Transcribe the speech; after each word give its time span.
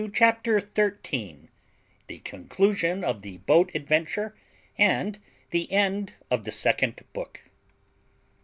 CHAPTER 0.15 0.59
THIRTEEN 0.59 1.49
THE 2.07 2.17
CONCLUSION 2.17 3.03
OF 3.03 3.21
THE 3.21 3.37
BOAT 3.37 3.69
ADVENTURE, 3.75 4.33
AND 4.75 5.19
THE 5.51 5.71
END 5.71 6.13
OF 6.31 6.43
THE 6.43 6.51
SECOND 6.51 7.03
BOOK. 7.13 7.43